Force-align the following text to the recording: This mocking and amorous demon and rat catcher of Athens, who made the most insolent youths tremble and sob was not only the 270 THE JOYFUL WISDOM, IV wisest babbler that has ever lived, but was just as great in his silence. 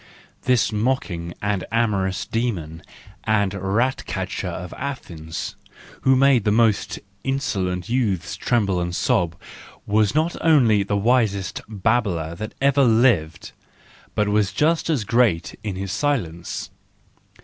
This 0.45 0.71
mocking 0.71 1.35
and 1.43 1.63
amorous 1.71 2.25
demon 2.25 2.81
and 3.23 3.53
rat 3.53 4.03
catcher 4.07 4.47
of 4.47 4.73
Athens, 4.75 5.55
who 6.01 6.15
made 6.15 6.43
the 6.43 6.51
most 6.51 6.97
insolent 7.23 7.87
youths 7.87 8.35
tremble 8.35 8.81
and 8.81 8.95
sob 8.95 9.35
was 9.85 10.15
not 10.15 10.35
only 10.43 10.81
the 10.81 10.95
270 10.95 10.95
THE 10.95 10.95
JOYFUL 10.95 11.75
WISDOM, 11.75 11.77
IV 11.77 11.83
wisest 11.83 11.83
babbler 11.83 12.35
that 12.35 12.51
has 12.53 12.57
ever 12.67 12.83
lived, 12.83 13.51
but 14.15 14.27
was 14.27 14.51
just 14.51 14.89
as 14.89 15.03
great 15.03 15.53
in 15.63 15.75
his 15.75 15.91
silence. 15.91 16.71